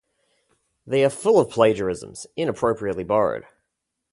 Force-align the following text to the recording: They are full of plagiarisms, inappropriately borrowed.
They 0.87 1.05
are 1.05 1.11
full 1.11 1.39
of 1.39 1.51
plagiarisms, 1.51 2.25
inappropriately 2.35 3.03
borrowed. 3.03 3.45